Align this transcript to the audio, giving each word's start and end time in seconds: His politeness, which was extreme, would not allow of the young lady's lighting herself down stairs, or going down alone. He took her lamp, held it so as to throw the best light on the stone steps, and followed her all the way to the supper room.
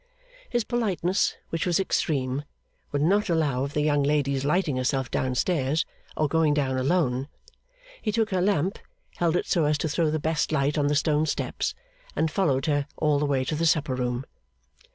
His 0.49 0.63
politeness, 0.63 1.35
which 1.49 1.67
was 1.67 1.79
extreme, 1.79 2.43
would 2.91 3.03
not 3.03 3.29
allow 3.29 3.63
of 3.65 3.73
the 3.73 3.81
young 3.83 4.01
lady's 4.01 4.43
lighting 4.43 4.77
herself 4.77 5.11
down 5.11 5.35
stairs, 5.35 5.85
or 6.17 6.27
going 6.27 6.55
down 6.55 6.79
alone. 6.79 7.27
He 8.01 8.11
took 8.11 8.31
her 8.31 8.41
lamp, 8.41 8.79
held 9.17 9.35
it 9.35 9.45
so 9.45 9.65
as 9.65 9.77
to 9.77 9.87
throw 9.87 10.09
the 10.09 10.17
best 10.17 10.51
light 10.51 10.75
on 10.75 10.87
the 10.87 10.95
stone 10.95 11.27
steps, 11.27 11.75
and 12.15 12.31
followed 12.31 12.65
her 12.65 12.87
all 12.97 13.19
the 13.19 13.27
way 13.27 13.45
to 13.45 13.53
the 13.53 13.67
supper 13.67 13.93
room. 13.93 14.25